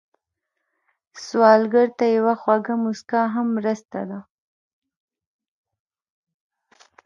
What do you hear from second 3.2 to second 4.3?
هم مرسته ده